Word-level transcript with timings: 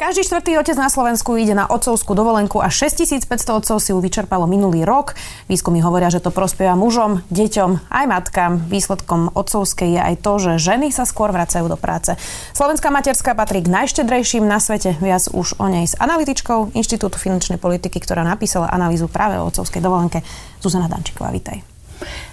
Každý 0.00 0.24
štvrtý 0.24 0.56
otec 0.56 0.80
na 0.80 0.88
Slovensku 0.88 1.36
ide 1.36 1.52
na 1.52 1.68
otcovskú 1.68 2.16
dovolenku 2.16 2.56
a 2.56 2.72
6500 2.72 3.28
otcov 3.52 3.76
si 3.84 3.92
ju 3.92 4.00
vyčerpalo 4.00 4.48
minulý 4.48 4.88
rok. 4.88 5.12
Výskumy 5.44 5.84
hovoria, 5.84 6.08
že 6.08 6.24
to 6.24 6.32
prospieva 6.32 6.72
mužom, 6.72 7.20
deťom 7.28 7.92
aj 7.92 8.04
matkám. 8.08 8.64
Výsledkom 8.64 9.28
otcovskej 9.36 9.92
je 9.92 10.00
aj 10.00 10.14
to, 10.24 10.32
že 10.40 10.52
ženy 10.56 10.88
sa 10.88 11.04
skôr 11.04 11.28
vracajú 11.36 11.68
do 11.68 11.76
práce. 11.76 12.16
Slovenská 12.56 12.88
materská 12.88 13.36
patrí 13.36 13.60
k 13.60 13.68
najštedrejším 13.68 14.48
na 14.48 14.56
svete. 14.56 14.96
Viac 15.04 15.28
už 15.36 15.60
o 15.60 15.68
nej 15.68 15.84
s 15.84 15.92
analytičkou 16.00 16.72
Inštitútu 16.72 17.20
finančnej 17.20 17.60
politiky, 17.60 18.00
ktorá 18.00 18.24
napísala 18.24 18.72
analýzu 18.72 19.04
práve 19.04 19.36
o 19.36 19.52
otcovskej 19.52 19.84
dovolenke. 19.84 20.24
Zuzana 20.64 20.88
Dančiková, 20.88 21.28
vítaj. 21.28 21.60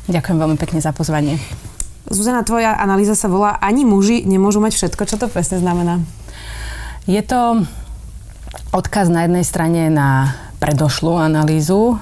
Ďakujem 0.08 0.40
veľmi 0.40 0.56
pekne 0.56 0.80
za 0.80 0.96
pozvanie. 0.96 1.36
Zuzana, 2.08 2.48
tvoja 2.48 2.80
analýza 2.80 3.20
sa 3.20 3.28
volá 3.28 3.60
Ani 3.60 3.84
muži 3.84 4.24
nemôžu 4.24 4.64
mať 4.64 4.80
všetko. 4.80 5.04
Čo 5.04 5.20
to 5.20 5.28
presne 5.28 5.60
znamená? 5.60 6.00
Je 7.08 7.24
to 7.24 7.64
odkaz 8.76 9.08
na 9.08 9.24
jednej 9.24 9.48
strane 9.48 9.88
na 9.88 10.36
predošlú 10.60 11.16
analýzu 11.16 11.96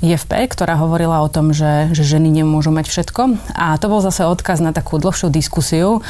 IFP, 0.00 0.32
ktorá 0.48 0.80
hovorila 0.80 1.20
o 1.20 1.28
tom, 1.28 1.52
že, 1.52 1.92
že 1.92 2.06
ženy 2.06 2.30
nemôžu 2.30 2.72
mať 2.72 2.88
všetko. 2.88 3.36
A 3.52 3.76
to 3.76 3.92
bol 3.92 4.00
zase 4.00 4.24
odkaz 4.24 4.64
na 4.64 4.72
takú 4.72 4.96
dlhšiu 4.96 5.28
diskusiu, 5.28 6.00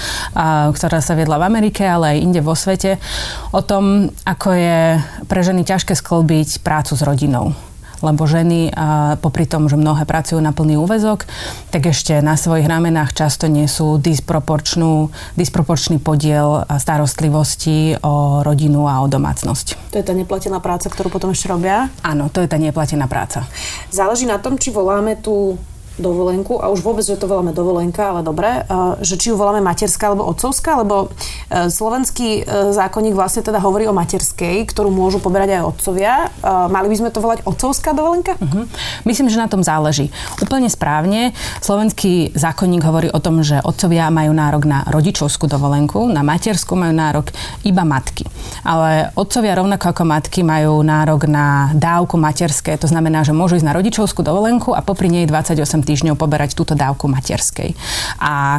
ktorá 0.70 1.02
sa 1.02 1.18
viedla 1.18 1.42
v 1.42 1.46
Amerike, 1.48 1.82
ale 1.82 2.14
aj 2.14 2.22
inde 2.22 2.40
vo 2.44 2.54
svete, 2.54 3.02
o 3.50 3.58
tom, 3.66 4.14
ako 4.22 4.48
je 4.54 4.78
pre 5.26 5.40
ženy 5.42 5.66
ťažké 5.66 5.98
sklbiť 5.98 6.62
prácu 6.62 6.94
s 6.94 7.02
rodinou 7.02 7.50
lebo 8.00 8.26
ženy 8.28 8.72
popri 9.20 9.46
tom, 9.46 9.68
že 9.70 9.78
mnohé 9.78 10.08
pracujú 10.08 10.40
na 10.42 10.50
plný 10.50 10.80
úvezok, 10.80 11.28
tak 11.70 11.88
ešte 11.88 12.18
na 12.24 12.34
svojich 12.34 12.66
ramenách 12.66 13.14
často 13.14 13.46
nesú 13.46 13.96
disproporčnú, 14.00 15.08
disproporčný 15.36 16.00
podiel 16.00 16.64
starostlivosti 16.66 18.00
o 18.02 18.40
rodinu 18.42 18.88
a 18.90 19.00
o 19.00 19.06
domácnosť. 19.06 19.92
To 19.92 20.00
je 20.00 20.04
tá 20.04 20.12
neplatená 20.12 20.60
práca, 20.60 20.92
ktorú 20.92 21.08
potom 21.08 21.32
ešte 21.32 21.48
robia? 21.48 21.88
Áno, 22.02 22.28
to 22.28 22.42
je 22.44 22.48
tá 22.50 22.58
neplatená 22.60 23.08
práca. 23.08 23.48
Záleží 23.88 24.26
na 24.28 24.40
tom, 24.42 24.60
či 24.60 24.74
voláme 24.74 25.16
tú 25.16 25.56
dovolenku, 25.96 26.60
a 26.60 26.68
už 26.68 26.80
vôbec, 26.84 27.04
že 27.04 27.16
to 27.16 27.28
voláme 27.28 27.52
dovolenka, 27.56 28.12
ale 28.12 28.20
dobre, 28.20 28.64
že 29.00 29.16
či 29.16 29.32
ju 29.32 29.36
voláme 29.36 29.64
materská 29.64 30.12
alebo 30.12 30.28
otcovská, 30.28 30.84
lebo 30.84 31.08
e, 31.48 31.68
slovenský 31.72 32.42
e, 32.44 32.72
zákonník 32.76 33.16
vlastne 33.16 33.40
teda 33.40 33.60
hovorí 33.60 33.88
o 33.88 33.96
materskej, 33.96 34.68
ktorú 34.68 34.92
môžu 34.92 35.18
poberať 35.18 35.60
aj 35.60 35.62
otcovia. 35.64 36.28
Mali 36.44 36.86
by 36.92 36.96
sme 36.96 37.10
to 37.10 37.24
volať 37.24 37.40
otcovská 37.48 37.96
dovolenka? 37.96 38.36
Uh-huh. 38.36 38.68
Myslím, 39.08 39.32
že 39.32 39.40
na 39.40 39.48
tom 39.48 39.64
záleží. 39.64 40.12
Úplne 40.42 40.68
správne. 40.68 41.32
Slovenský 41.64 42.36
zákonník 42.36 42.84
hovorí 42.84 43.08
o 43.08 43.22
tom, 43.22 43.40
že 43.40 43.62
otcovia 43.64 44.12
majú 44.12 44.36
nárok 44.36 44.68
na 44.68 44.84
rodičovskú 44.90 45.48
dovolenku, 45.48 46.06
na 46.12 46.20
materskú 46.20 46.76
majú 46.76 46.92
nárok 46.92 47.32
iba 47.64 47.86
matky. 47.86 48.28
Ale 48.66 49.14
otcovia 49.16 49.56
rovnako 49.56 49.96
ako 49.96 50.02
matky 50.04 50.40
majú 50.44 50.82
nárok 50.84 51.30
na 51.30 51.72
dávku 51.72 52.18
materské, 52.20 52.76
to 52.76 52.90
znamená, 52.90 53.22
že 53.22 53.32
môžu 53.32 53.56
ísť 53.56 53.66
na 53.66 53.76
rodičovskú 53.76 54.20
dovolenku 54.20 54.74
a 54.74 54.82
popri 54.82 55.08
nej 55.08 55.24
28 55.24 55.85
týždňov 55.86 56.18
poberať 56.18 56.58
túto 56.58 56.74
dávku 56.74 57.06
materskej. 57.06 57.78
A, 58.18 58.58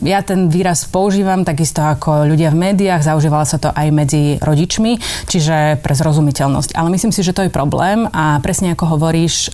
ja 0.00 0.20
ten 0.24 0.48
výraz 0.48 0.88
používam 0.88 1.44
takisto 1.44 1.84
ako 1.84 2.24
ľudia 2.24 2.48
v 2.48 2.72
médiách, 2.72 3.04
zaužívalo 3.04 3.44
sa 3.44 3.60
to 3.60 3.68
aj 3.68 3.92
medzi 3.92 4.40
rodičmi, 4.40 4.96
čiže 5.28 5.84
pre 5.84 5.92
zrozumiteľnosť. 5.92 6.72
Ale 6.72 6.88
myslím 6.88 7.12
si, 7.12 7.20
že 7.20 7.36
to 7.36 7.44
je 7.44 7.52
problém 7.52 8.08
a 8.08 8.40
presne 8.40 8.72
ako 8.72 8.96
hovoríš, 8.96 9.52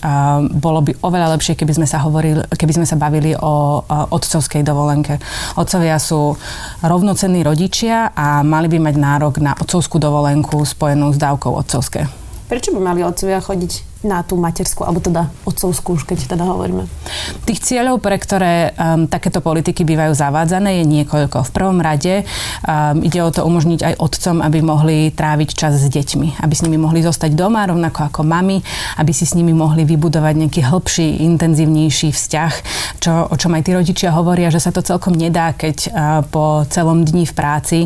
bolo 0.54 0.86
by 0.86 0.94
oveľa 1.02 1.34
lepšie, 1.34 1.58
keby 1.58 1.82
sme 1.82 1.86
sa, 1.90 1.98
hovorili, 2.04 2.46
keby 2.54 2.72
sme 2.78 2.86
sa 2.86 2.94
bavili 2.94 3.34
o 3.34 3.82
otcovskej 3.88 4.62
dovolenke. 4.62 5.18
Otcovia 5.58 5.98
sú 5.98 6.36
rovnocenní 6.84 7.42
rodičia 7.42 8.12
a 8.12 8.44
mali 8.44 8.68
by 8.68 8.78
mať 8.78 8.94
nárok 9.00 9.34
na 9.40 9.56
otcovskú 9.56 9.96
dovolenku 9.98 10.60
spojenú 10.62 11.10
s 11.10 11.18
dávkou 11.18 11.56
otcovské. 11.56 12.06
Prečo 12.44 12.76
by 12.76 12.80
mali 12.84 13.00
otcovia 13.00 13.40
chodiť 13.40 13.93
na 14.04 14.20
tú 14.22 14.36
materskú, 14.36 14.84
alebo 14.84 15.00
teda 15.00 15.32
otcovskú, 15.48 15.96
už 15.96 16.04
keď 16.04 16.36
teda 16.36 16.44
hovoríme? 16.44 16.84
Tých 17.48 17.60
cieľov, 17.60 18.04
pre 18.04 18.20
ktoré 18.20 18.72
um, 18.76 19.08
takéto 19.08 19.40
politiky 19.40 19.82
bývajú 19.82 20.12
zavádzané, 20.12 20.80
je 20.80 20.84
niekoľko. 20.84 21.48
V 21.48 21.52
prvom 21.52 21.80
rade 21.80 22.22
um, 22.22 23.00
ide 23.00 23.20
o 23.24 23.32
to 23.32 23.42
umožniť 23.42 23.80
aj 23.80 23.94
otcom, 23.98 24.36
aby 24.44 24.58
mohli 24.60 24.96
tráviť 25.10 25.50
čas 25.56 25.80
s 25.80 25.88
deťmi, 25.88 26.44
aby 26.44 26.54
s 26.54 26.64
nimi 26.64 26.76
mohli 26.76 27.00
zostať 27.00 27.32
doma, 27.32 27.64
rovnako 27.64 28.12
ako 28.12 28.20
mami, 28.22 28.60
aby 29.00 29.12
si 29.16 29.24
s 29.24 29.32
nimi 29.32 29.56
mohli 29.56 29.88
vybudovať 29.88 30.34
nejaký 30.44 30.60
hĺbší, 30.60 31.24
intenzívnejší 31.24 32.12
vzťah, 32.12 32.52
čo, 33.00 33.12
o 33.32 33.34
čom 33.34 33.56
aj 33.56 33.62
tí 33.64 33.70
rodičia 33.72 34.12
hovoria, 34.12 34.52
že 34.52 34.60
sa 34.60 34.70
to 34.70 34.84
celkom 34.84 35.16
nedá, 35.16 35.56
keď 35.56 35.76
uh, 35.88 35.92
po 36.28 36.68
celom 36.68 37.04
dni 37.04 37.24
v 37.24 37.34
práci, 37.34 37.78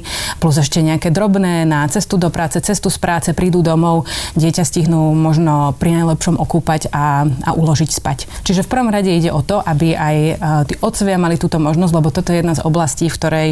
plus 0.42 0.58
ešte 0.58 0.82
nejaké 0.82 1.14
drobné 1.14 1.62
na 1.64 1.86
cestu 1.86 2.18
do 2.18 2.28
práce, 2.28 2.58
cestu 2.62 2.90
z 2.90 2.98
práce, 2.98 3.28
prídu 3.34 3.62
domov, 3.62 4.06
dieťa 4.34 4.64
stihnú 4.66 5.14
možno 5.14 5.74
pri 5.78 6.02
najlepšom 6.08 6.40
okúpať 6.40 6.88
a, 6.88 7.28
a 7.28 7.50
uložiť 7.52 7.90
spať. 7.92 8.18
Čiže 8.48 8.64
v 8.64 8.70
prvom 8.72 8.88
rade 8.88 9.12
ide 9.12 9.28
o 9.28 9.44
to, 9.44 9.60
aby 9.60 9.92
aj 9.92 10.16
tí 10.66 10.74
otcovia 10.80 11.20
mali 11.20 11.36
túto 11.36 11.60
možnosť, 11.60 11.92
lebo 11.92 12.08
toto 12.08 12.32
je 12.32 12.40
jedna 12.40 12.56
z 12.56 12.64
oblastí, 12.64 13.12
v 13.12 13.18
ktorej 13.20 13.48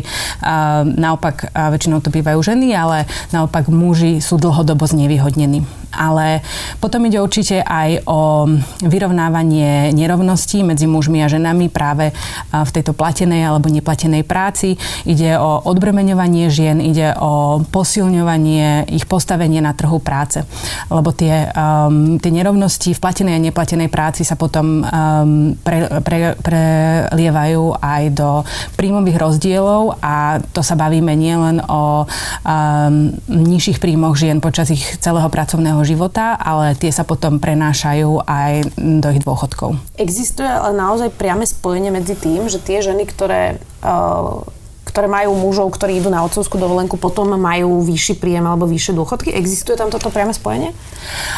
naopak 0.97 1.53
väčšinou 1.53 2.01
to 2.01 2.09
bývajú 2.09 2.41
ženy, 2.41 2.73
ale 2.73 3.05
naopak 3.31 3.69
muži 3.69 4.25
sú 4.25 4.41
dlhodobo 4.41 4.89
znevýhodnení. 4.89 5.86
Ale 5.97 6.45
potom 6.79 7.03
ide 7.09 7.19
určite 7.25 7.65
aj 7.65 8.05
o 8.05 8.45
vyrovnávanie 8.85 9.97
nerovností 9.97 10.61
medzi 10.61 10.85
mužmi 10.85 11.25
a 11.25 11.33
ženami 11.33 11.73
práve 11.73 12.13
v 12.53 12.71
tejto 12.71 12.93
platenej 12.93 13.49
alebo 13.49 13.73
neplatenej 13.73 14.23
práci. 14.29 14.77
Ide 15.09 15.41
o 15.41 15.65
odbremeňovanie 15.65 16.53
žien, 16.53 16.85
ide 16.85 17.17
o 17.17 17.65
posilňovanie 17.65 18.93
ich 18.93 19.09
postavenie 19.09 19.65
na 19.65 19.73
trhu 19.73 19.99
práce. 19.99 20.45
Lebo 20.93 21.11
tie, 21.17 21.49
um, 21.57 22.21
tie 22.21 22.31
nerovnosti 22.31 22.93
v 22.93 23.03
platenej 23.03 23.41
a 23.41 23.45
neplatenej 23.49 23.89
práci 23.89 24.23
sa 24.23 24.37
potom 24.37 24.85
um, 24.85 25.57
pre, 25.65 25.89
pre, 26.05 26.37
prelievajú 26.41 27.79
aj 27.81 28.03
do 28.13 28.43
príjmových 28.75 29.19
rozdielov 29.21 29.99
a 30.03 30.43
to 30.53 30.61
sa 30.61 30.75
bavíme 30.75 31.13
nielen 31.15 31.63
o 31.65 32.05
um, 32.05 33.15
nižších 33.31 33.79
príjmoch 33.79 34.19
žien 34.19 34.43
počas 34.43 34.69
ich 34.73 34.83
celého 34.99 35.29
pracovného 35.31 35.81
života, 35.87 36.35
ale 36.35 36.75
tie 36.75 36.91
sa 36.91 37.07
potom 37.07 37.39
prenášajú 37.39 38.27
aj 38.27 38.53
do 38.77 39.09
ich 39.15 39.23
dôchodkov. 39.23 39.79
Existuje 39.97 40.51
ale 40.51 40.75
naozaj 40.75 41.15
priame 41.15 41.47
spojenie 41.47 41.95
medzi 41.95 42.19
tým, 42.19 42.51
že 42.51 42.59
tie 42.59 42.83
ženy, 42.83 43.07
ktoré 43.07 43.63
uh, 43.87 44.43
ktoré 44.87 45.13
majú 45.13 45.37
mužov, 45.37 45.69
ktorí 45.77 46.01
idú 46.01 46.09
na 46.09 46.25
otcovskú 46.25 46.57
dovolenku, 46.57 46.97
potom 46.97 47.37
majú 47.37 47.85
vyšší 47.85 48.17
príjem 48.17 48.49
alebo 48.49 48.65
vyššie 48.65 48.97
dôchodky. 48.97 49.29
Existuje 49.35 49.77
tam 49.77 49.93
toto 49.93 50.09
priame 50.09 50.33
spojenie? 50.33 50.73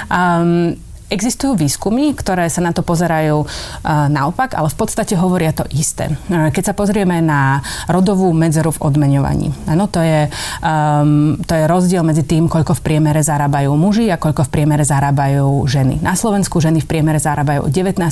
Um, 0.06 0.78
Existujú 1.08 1.56
výskumy, 1.56 2.12
ktoré 2.12 2.52
sa 2.52 2.60
na 2.60 2.76
to 2.76 2.84
pozerajú 2.84 3.40
uh, 3.40 3.48
naopak, 4.12 4.52
ale 4.52 4.68
v 4.68 4.76
podstate 4.76 5.16
hovoria 5.16 5.56
to 5.56 5.64
isté. 5.72 6.12
Uh, 6.28 6.52
keď 6.52 6.72
sa 6.72 6.74
pozrieme 6.76 7.24
na 7.24 7.64
rodovú 7.88 8.28
medzeru 8.36 8.68
v 8.76 8.92
odmeňovaní, 8.92 9.48
ano, 9.72 9.88
to, 9.88 10.04
je, 10.04 10.28
um, 10.60 11.40
to 11.48 11.56
je 11.56 11.64
rozdiel 11.64 12.04
medzi 12.04 12.28
tým, 12.28 12.44
koľko 12.44 12.76
v 12.76 12.84
priemere 12.84 13.24
zarábajú 13.24 13.72
muži 13.72 14.12
a 14.12 14.20
koľko 14.20 14.44
v 14.46 14.52
priemere 14.52 14.84
zarábajú 14.84 15.64
ženy. 15.64 16.04
Na 16.04 16.12
Slovensku 16.12 16.60
ženy 16.60 16.84
v 16.84 16.90
priemere 16.92 17.16
zarábajú 17.16 17.72
19% 17.72 18.04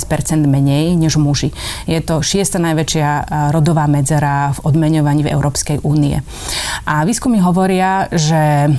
menej 0.49 0.97
než 0.97 1.21
muži. 1.21 1.53
Je 1.85 2.01
to 2.01 2.25
šiesta 2.25 2.57
najväčšia 2.57 3.09
uh, 3.13 3.23
rodová 3.53 3.85
medzera 3.85 4.57
v 4.57 4.73
odmeňovaní 4.73 5.21
v 5.21 5.37
Európskej 5.37 5.85
únie. 5.85 6.25
A 6.89 7.05
výskumy 7.05 7.37
hovoria, 7.43 8.07
že 8.09 8.71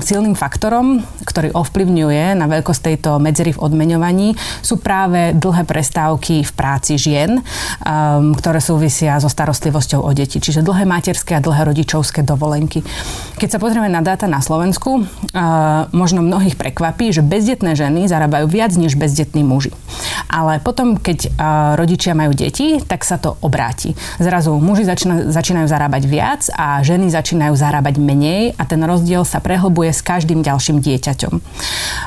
silným 0.00 0.32
faktorom, 0.32 1.04
ktorý 1.28 1.52
ovplyvňuje 1.52 2.34
na 2.34 2.48
veľkosť 2.48 2.80
tejto 2.80 3.10
medzery 3.20 3.43
medzery 3.44 3.52
v 3.52 3.60
odmeňovaní 3.60 4.28
sú 4.64 4.80
práve 4.80 5.36
dlhé 5.36 5.68
prestávky 5.68 6.48
v 6.48 6.52
práci 6.56 6.96
žien, 6.96 7.44
um, 7.84 8.32
ktoré 8.32 8.64
súvisia 8.64 9.20
so 9.20 9.28
starostlivosťou 9.28 10.00
o 10.00 10.10
deti. 10.16 10.40
Čiže 10.40 10.64
dlhé 10.64 10.88
materské 10.88 11.36
a 11.36 11.44
dlhé 11.44 11.68
rodičovské 11.68 12.24
dovolenky. 12.24 12.80
Keď 13.36 13.48
sa 13.52 13.58
pozrieme 13.60 13.92
na 13.92 14.00
dáta 14.00 14.24
na 14.24 14.40
Slovensku, 14.40 15.04
uh, 15.04 15.04
možno 15.92 16.24
mnohých 16.24 16.56
prekvapí, 16.56 17.12
že 17.12 17.20
bezdetné 17.20 17.76
ženy 17.76 18.08
zarábajú 18.08 18.48
viac 18.48 18.72
než 18.80 18.96
bezdetní 18.96 19.44
muži. 19.44 19.76
Ale 20.32 20.56
potom, 20.64 20.96
keď 20.96 21.18
uh, 21.28 21.30
rodičia 21.76 22.16
majú 22.16 22.32
deti, 22.32 22.80
tak 22.80 23.04
sa 23.04 23.20
to 23.20 23.36
obráti. 23.44 23.92
Zrazu 24.16 24.56
muži 24.56 24.88
začínajú, 24.88 25.28
začínajú 25.28 25.66
zarábať 25.68 26.02
viac 26.08 26.48
a 26.56 26.80
ženy 26.80 27.12
začínajú 27.12 27.52
zarábať 27.52 28.00
menej 28.00 28.56
a 28.56 28.64
ten 28.64 28.80
rozdiel 28.80 29.26
sa 29.28 29.44
prehlbuje 29.44 29.92
s 29.92 30.00
každým 30.00 30.40
ďalším 30.40 30.80
dieťaťom. 30.80 31.34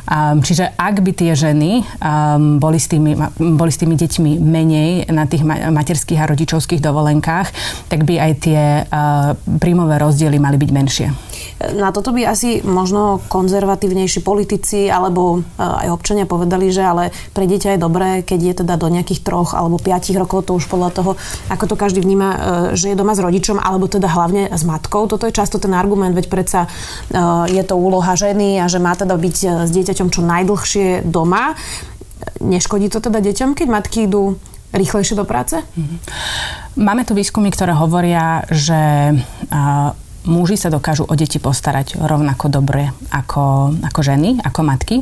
Um, 0.08 0.40
čiže 0.42 0.72
ak 0.80 1.04
by 1.04 1.12
tie 1.27 1.27
tie 1.28 1.36
ženy 1.36 1.84
um, 2.00 2.56
boli, 2.56 2.80
s 2.80 2.88
tými, 2.88 3.12
boli 3.36 3.68
s 3.68 3.84
tými 3.84 4.00
deťmi 4.00 4.40
menej 4.40 5.12
na 5.12 5.28
tých 5.28 5.44
materských 5.44 6.24
a 6.24 6.30
rodičovských 6.32 6.80
dovolenkách, 6.80 7.52
tak 7.92 8.08
by 8.08 8.16
aj 8.16 8.32
tie 8.40 8.64
uh, 8.88 9.36
príjmové 9.60 10.00
rozdiely 10.00 10.40
mali 10.40 10.56
byť 10.56 10.72
menšie. 10.72 11.27
Na 11.58 11.90
toto 11.90 12.14
by 12.14 12.22
asi 12.22 12.62
možno 12.62 13.18
konzervatívnejší 13.34 14.22
politici 14.22 14.94
alebo 14.94 15.42
aj 15.58 15.90
občania 15.90 16.30
povedali, 16.30 16.70
že 16.70 16.86
ale 16.86 17.10
pre 17.34 17.50
dieťa 17.50 17.74
je 17.74 17.82
dobré, 17.82 18.22
keď 18.22 18.40
je 18.46 18.54
teda 18.62 18.78
do 18.78 18.94
nejakých 18.94 19.26
troch 19.26 19.58
alebo 19.58 19.82
piatich 19.82 20.14
rokov, 20.14 20.46
to 20.46 20.54
už 20.54 20.70
podľa 20.70 20.94
toho, 20.94 21.12
ako 21.50 21.66
to 21.66 21.76
každý 21.76 22.06
vníma, 22.06 22.30
že 22.78 22.94
je 22.94 23.00
doma 23.00 23.18
s 23.18 23.26
rodičom, 23.26 23.58
alebo 23.58 23.90
teda 23.90 24.06
hlavne 24.06 24.54
s 24.54 24.62
matkou. 24.62 25.10
Toto 25.10 25.26
je 25.26 25.34
často 25.34 25.58
ten 25.58 25.74
argument, 25.74 26.14
veď 26.14 26.30
predsa 26.30 26.70
je 27.50 27.64
to 27.66 27.74
úloha 27.74 28.14
ženy 28.14 28.62
a 28.62 28.70
že 28.70 28.78
má 28.78 28.94
teda 28.94 29.18
byť 29.18 29.66
s 29.66 29.70
dieťaťom 29.74 30.14
čo 30.14 30.22
najdlhšie 30.22 31.10
doma. 31.10 31.58
Neškodí 32.38 32.94
to 32.94 33.02
teda 33.02 33.18
deťom, 33.18 33.58
keď 33.58 33.68
matky 33.68 34.06
idú 34.06 34.38
rýchlejšie 34.78 35.18
do 35.18 35.26
práce? 35.26 35.58
Mhm. 35.74 35.96
Máme 36.78 37.02
tu 37.02 37.18
výskumy, 37.18 37.50
ktoré 37.50 37.74
hovoria, 37.74 38.46
že 38.54 39.18
muži 40.28 40.60
sa 40.60 40.68
dokážu 40.68 41.08
o 41.08 41.14
deti 41.16 41.40
postarať 41.40 41.98
rovnako 41.98 42.52
dobre 42.52 42.92
ako, 43.10 43.74
ako 43.82 44.00
ženy, 44.04 44.44
ako 44.44 44.60
matky. 44.62 44.96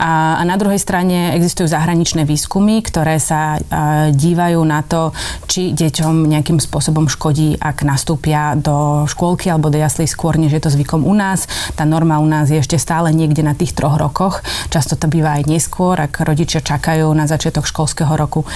A, 0.00 0.40
a 0.40 0.42
na 0.48 0.56
druhej 0.56 0.80
strane 0.80 1.36
existujú 1.36 1.68
zahraničné 1.68 2.24
výskumy, 2.24 2.80
ktoré 2.80 3.20
sa 3.20 3.60
a, 3.60 4.10
dívajú 4.10 4.60
na 4.64 4.80
to, 4.82 5.12
či 5.46 5.76
deťom 5.76 6.26
nejakým 6.32 6.58
spôsobom 6.58 7.06
škodí, 7.06 7.60
ak 7.60 7.84
nastúpia 7.84 8.56
do 8.56 9.04
škôlky 9.04 9.52
alebo 9.52 9.68
do 9.68 9.76
jaslí 9.76 10.08
skôr, 10.08 10.40
než 10.40 10.56
je 10.56 10.62
to 10.64 10.72
zvykom 10.72 11.04
u 11.04 11.12
nás. 11.12 11.44
Tá 11.76 11.84
norma 11.84 12.16
u 12.18 12.26
nás 12.26 12.48
je 12.48 12.56
ešte 12.56 12.80
stále 12.80 13.12
niekde 13.12 13.44
na 13.44 13.52
tých 13.52 13.76
troch 13.76 14.00
rokoch. 14.00 14.40
Často 14.72 14.96
to 14.96 15.06
býva 15.12 15.36
aj 15.36 15.44
neskôr, 15.44 16.00
ak 16.00 16.24
rodičia 16.24 16.64
čakajú 16.64 17.12
na 17.12 17.28
začiatok 17.28 17.68
školského 17.68 18.16
roku. 18.16 18.48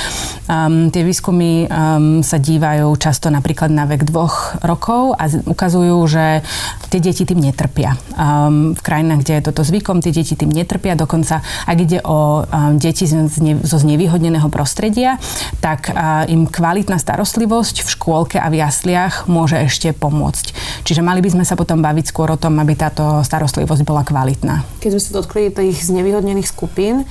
Um, 0.48 0.88
tie 0.88 1.04
výskumy 1.04 1.68
um, 1.68 2.24
sa 2.24 2.40
dívajú 2.40 2.88
často 2.96 3.28
napríklad 3.28 3.68
na 3.68 3.84
vek 3.84 4.08
dvoch 4.08 4.62
rokov 4.64 5.18
a 5.18 5.28
ukazujú, 5.28 6.05
že 6.06 6.42
tie 6.88 7.00
deti 7.02 7.26
tým 7.26 7.42
netrpia. 7.42 7.98
Um, 8.14 8.72
v 8.72 8.82
krajinách, 8.82 9.26
kde 9.26 9.32
je 9.38 9.46
toto 9.52 9.62
zvykom, 9.66 10.00
tie 10.00 10.14
deti 10.14 10.34
tým 10.38 10.50
netrpia. 10.50 10.96
Dokonca, 10.96 11.42
ak 11.42 11.76
ide 11.78 11.98
o 12.02 12.42
um, 12.46 12.78
deti 12.80 13.04
z, 13.04 13.26
z, 13.28 13.36
zo 13.62 13.76
znevýhodneného 13.78 14.46
prostredia, 14.48 15.20
tak 15.60 15.90
uh, 15.90 16.24
im 16.30 16.46
kvalitná 16.46 16.96
starostlivosť 16.96 17.82
v 17.84 17.88
škôlke 17.88 18.36
a 18.38 18.46
v 18.48 18.62
jasliach 18.62 19.26
môže 19.26 19.58
ešte 19.58 19.92
pomôcť. 19.92 20.54
Čiže 20.86 21.02
mali 21.02 21.20
by 21.20 21.36
sme 21.36 21.44
sa 21.44 21.58
potom 21.58 21.82
baviť 21.82 22.04
skôr 22.08 22.30
o 22.32 22.40
tom, 22.40 22.56
aby 22.62 22.78
táto 22.78 23.20
starostlivosť 23.26 23.82
bola 23.82 24.06
kvalitná. 24.06 24.62
Keď 24.80 24.90
sme 24.96 25.02
sa 25.02 25.10
dotkli 25.18 25.50
tých 25.50 25.82
znevýhodnených 25.84 26.48
skupín, 26.48 27.04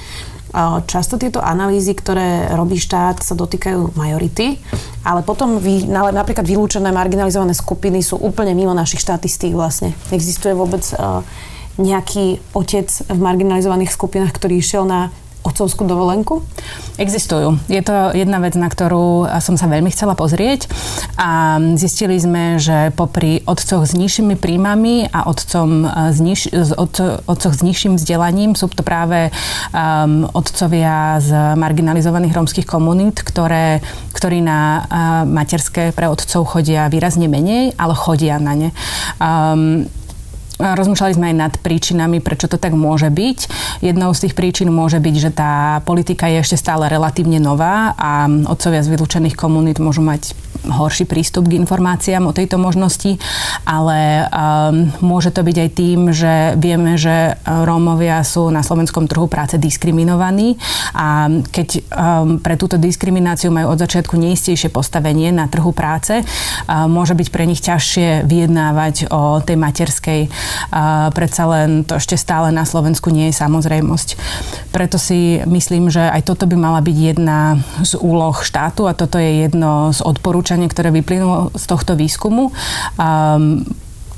Často 0.88 1.20
tieto 1.20 1.44
analýzy, 1.44 1.92
ktoré 1.92 2.48
robí 2.56 2.80
štát, 2.80 3.20
sa 3.20 3.36
dotýkajú 3.36 4.00
majority, 4.00 4.56
ale 5.04 5.20
potom 5.20 5.60
vy, 5.60 5.84
napríklad 5.92 6.48
vylúčené 6.48 6.96
marginalizované 6.96 7.52
skupiny 7.52 8.00
sú 8.00 8.16
úplne 8.16 8.56
mimo 8.56 8.72
našich 8.72 9.04
štatistík 9.04 9.52
vlastne. 9.52 9.92
Existuje 10.16 10.56
vôbec 10.56 10.88
nejaký 11.76 12.40
otec 12.56 12.88
v 12.88 13.20
marginalizovaných 13.20 13.92
skupinách, 13.92 14.32
ktorý 14.32 14.64
išiel 14.64 14.88
na 14.88 15.12
otcovskú 15.46 15.86
dovolenku? 15.86 16.42
Existujú. 16.98 17.62
Je 17.70 17.80
to 17.86 18.12
jedna 18.18 18.42
vec, 18.42 18.58
na 18.58 18.66
ktorú 18.66 19.30
som 19.40 19.56
sa 19.56 19.70
veľmi 19.70 19.94
chcela 19.94 20.18
pozrieť 20.18 20.66
a 21.16 21.62
zistili 21.78 22.18
sme, 22.18 22.58
že 22.58 22.90
popri 22.98 23.46
otcoch 23.46 23.86
s 23.86 23.94
nižšími 23.94 24.36
príjmami 24.42 25.14
a 25.14 25.30
otcom 25.30 25.86
s 26.12 26.18
niž, 26.18 26.40
otco, 26.76 27.22
otcoch 27.30 27.54
s 27.54 27.62
nižším 27.62 28.02
vzdelaním 28.02 28.58
sú 28.58 28.72
to 28.74 28.82
práve 28.82 29.30
um, 29.72 30.26
otcovia 30.34 31.22
z 31.22 31.32
marginalizovaných 31.56 32.34
rómskych 32.34 32.68
komunít, 32.68 33.22
ktoré, 33.22 33.84
ktorí 34.12 34.42
na 34.42 34.60
uh, 34.82 34.84
materské 35.30 35.94
pre 35.94 36.10
otcov 36.10 36.48
chodia 36.58 36.90
výrazne 36.90 37.30
menej, 37.30 37.78
ale 37.78 37.94
chodia 37.94 38.42
na 38.42 38.54
ne. 38.58 38.70
Um, 39.22 39.86
Rozmýšľali 40.56 41.16
sme 41.20 41.28
aj 41.32 41.36
nad 41.36 41.54
príčinami, 41.60 42.24
prečo 42.24 42.48
to 42.48 42.56
tak 42.56 42.72
môže 42.72 43.12
byť. 43.12 43.40
Jednou 43.84 44.16
z 44.16 44.28
tých 44.28 44.38
príčin 44.40 44.72
môže 44.72 45.04
byť, 45.04 45.16
že 45.20 45.32
tá 45.36 45.84
politika 45.84 46.32
je 46.32 46.40
ešte 46.40 46.56
stále 46.56 46.88
relatívne 46.88 47.44
nová 47.44 47.92
a 48.00 48.32
otcovia 48.48 48.80
z 48.80 48.96
vylúčených 48.96 49.36
komunít 49.36 49.84
môžu 49.84 50.00
mať 50.00 50.32
horší 50.66 51.06
prístup 51.06 51.46
k 51.52 51.62
informáciám 51.62 52.26
o 52.26 52.34
tejto 52.34 52.58
možnosti, 52.58 53.22
ale 53.68 54.26
um, 54.26 54.90
môže 55.04 55.30
to 55.30 55.46
byť 55.46 55.58
aj 55.60 55.70
tým, 55.76 56.00
že 56.10 56.34
vieme, 56.58 56.98
že 56.98 57.38
Rómovia 57.46 58.24
sú 58.26 58.50
na 58.50 58.66
slovenskom 58.66 59.06
trhu 59.06 59.30
práce 59.30 59.60
diskriminovaní 59.62 60.58
a 60.96 61.30
keď 61.30 61.68
um, 61.70 62.42
pre 62.42 62.58
túto 62.58 62.80
diskrimináciu 62.80 63.54
majú 63.54 63.76
od 63.76 63.82
začiatku 63.84 64.18
neistejšie 64.18 64.74
postavenie 64.74 65.30
na 65.30 65.46
trhu 65.46 65.70
práce, 65.76 66.24
uh, 66.24 66.88
môže 66.90 67.14
byť 67.14 67.28
pre 67.30 67.44
nich 67.46 67.62
ťažšie 67.62 68.26
vyjednávať 68.26 69.12
o 69.14 69.44
tej 69.44 69.58
materskej 69.60 70.22
predsa 71.14 71.44
len 71.48 71.84
to 71.88 71.98
ešte 71.98 72.18
stále 72.20 72.52
na 72.52 72.68
Slovensku 72.68 73.14
nie 73.14 73.32
je 73.32 73.40
samozrejmosť. 73.40 74.10
Preto 74.74 74.98
si 75.00 75.40
myslím, 75.46 75.94
že 75.94 76.04
aj 76.04 76.28
toto 76.28 76.50
by 76.50 76.58
mala 76.58 76.80
byť 76.84 76.98
jedna 76.98 77.60
z 77.86 77.96
úloh 78.02 78.36
štátu 78.42 78.90
a 78.90 78.98
toto 78.98 79.22
je 79.22 79.48
jedno 79.48 79.94
z 79.96 80.04
odporúčaní, 80.04 80.68
ktoré 80.68 80.92
vyplynulo 80.92 81.54
z 81.56 81.64
tohto 81.66 81.96
výskumu. 81.96 82.52
Um, 83.00 83.64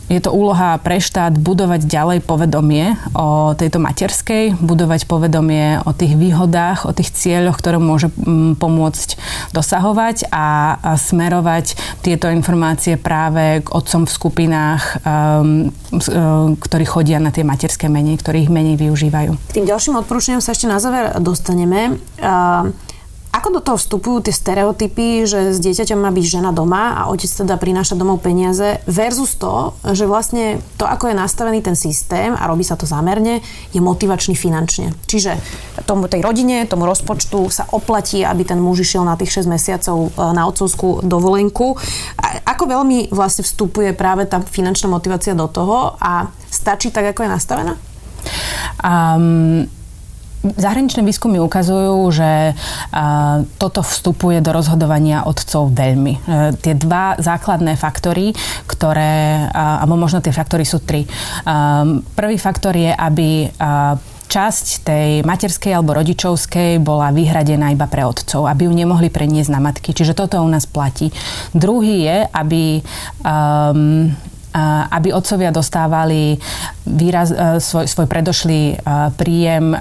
je 0.08 0.20
to 0.24 0.32
úloha 0.32 0.80
pre 0.80 1.04
štát 1.04 1.36
budovať 1.36 1.84
ďalej 1.84 2.20
povedomie 2.24 2.96
o 3.12 3.52
tejto 3.52 3.84
materskej, 3.84 4.56
budovať 4.56 5.04
povedomie 5.04 5.84
o 5.84 5.92
tých 5.92 6.16
výhodách, 6.16 6.88
o 6.88 6.96
tých 6.96 7.12
cieľoch, 7.12 7.60
ktoré 7.60 7.76
môže 7.76 8.08
mm, 8.16 8.56
pomôcť 8.56 9.20
dosahovať 9.52 10.32
a, 10.32 10.80
smerovať 10.96 11.76
tieto 12.00 12.32
informácie 12.32 12.96
práve 12.96 13.64
k 13.64 13.68
otcom 13.68 14.08
v 14.08 14.12
skupinách, 14.12 14.84
um, 15.04 15.70
um, 15.92 16.56
ktorí 16.56 16.86
chodia 16.88 17.20
na 17.20 17.36
tie 17.36 17.44
materské 17.44 17.92
menej, 17.92 18.24
ktorých 18.24 18.48
menej 18.48 18.80
využívajú. 18.80 19.36
K 19.36 19.56
tým 19.60 19.68
ďalším 19.68 20.00
odporúčaniam 20.00 20.40
sa 20.40 20.56
ešte 20.56 20.72
na 20.72 20.80
záver 20.80 21.12
dostaneme. 21.20 22.00
Uh, 22.24 22.72
ako 23.38 23.50
do 23.54 23.62
toho 23.62 23.78
vstupujú 23.78 24.26
tie 24.26 24.34
stereotypy, 24.34 25.30
že 25.30 25.54
s 25.54 25.62
dieťaťom 25.62 26.02
má 26.02 26.10
byť 26.10 26.26
žena 26.26 26.50
doma 26.50 26.98
a 26.98 27.02
otec 27.14 27.30
teda 27.30 27.62
prináša 27.62 27.94
domov 27.94 28.26
peniaze 28.26 28.82
versus 28.90 29.38
to, 29.38 29.78
že 29.94 30.10
vlastne 30.10 30.58
to, 30.82 30.90
ako 30.90 31.14
je 31.14 31.16
nastavený 31.16 31.62
ten 31.62 31.78
systém 31.78 32.34
a 32.34 32.50
robí 32.50 32.66
sa 32.66 32.74
to 32.74 32.90
zámerne, 32.90 33.46
je 33.70 33.80
motivačný 33.80 34.34
finančne. 34.34 34.98
Čiže 35.06 35.38
tomu 35.86 36.10
tej 36.10 36.26
rodine, 36.26 36.66
tomu 36.66 36.90
rozpočtu 36.90 37.54
sa 37.54 37.70
oplatí, 37.70 38.26
aby 38.26 38.42
ten 38.42 38.58
muž 38.58 38.82
išiel 38.82 39.06
na 39.06 39.14
tých 39.14 39.46
6 39.46 39.54
mesiacov 39.54 40.10
e, 40.10 40.34
na 40.34 40.50
otcovskú 40.50 41.06
dovolenku. 41.06 41.78
A 42.18 42.42
ako 42.58 42.64
veľmi 42.74 43.14
vlastne 43.14 43.46
vstupuje 43.46 43.94
práve 43.94 44.26
tá 44.26 44.42
finančná 44.42 44.90
motivácia 44.90 45.38
do 45.38 45.46
toho 45.46 45.94
a 46.02 46.34
stačí 46.50 46.90
tak, 46.90 47.14
ako 47.14 47.24
je 47.24 47.30
nastavená? 47.30 47.74
Um, 48.82 49.77
Zahraničné 50.56 51.04
výskumy 51.04 51.42
ukazujú, 51.42 51.98
že 52.14 52.56
toto 53.60 53.82
vstupuje 53.84 54.40
do 54.40 54.56
rozhodovania 54.56 55.28
otcov 55.28 55.74
veľmi. 55.74 56.14
E, 56.14 56.20
tie 56.62 56.74
dva 56.78 57.20
základné 57.20 57.76
faktory, 57.76 58.32
ktoré, 58.70 59.48
alebo 59.52 60.00
možno 60.00 60.24
tie 60.24 60.32
faktory 60.32 60.64
sú 60.64 60.80
tri. 60.84 61.04
Prvý 62.16 62.38
faktor 62.38 62.78
je, 62.78 62.92
aby 62.94 63.50
časť 64.28 64.66
tej 64.84 65.10
materskej 65.24 65.72
alebo 65.72 65.96
rodičovskej 65.96 66.84
bola 66.84 67.16
vyhradená 67.16 67.72
iba 67.72 67.88
pre 67.88 68.04
otcov, 68.04 68.46
aby 68.46 68.68
ju 68.68 68.74
nemohli 68.76 69.08
preniesť 69.08 69.50
na 69.50 69.64
matky. 69.64 69.96
Čiže 69.96 70.14
toto 70.14 70.44
u 70.44 70.50
nás 70.52 70.68
platí. 70.68 71.10
Druhý 71.56 72.04
je, 72.04 72.18
aby 72.36 72.84
um, 73.24 74.12
aby 74.90 75.14
otcovia 75.14 75.54
dostávali 75.54 76.42
výraz, 76.88 77.30
e, 77.30 77.60
svoj, 77.60 77.86
svoj 77.86 78.08
predošlý 78.08 78.62
e, 78.74 78.76
príjem 79.20 79.76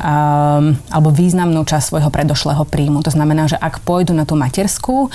alebo 0.91 1.09
významnú 1.15 1.63
časť 1.63 1.95
svojho 1.95 2.11
predošlého 2.11 2.65
príjmu. 2.67 3.01
To 3.07 3.13
znamená, 3.13 3.47
že 3.47 3.59
ak 3.59 3.83
pôjdu 3.83 4.13
na 4.13 4.27
tú 4.27 4.35
materskú, 4.35 5.09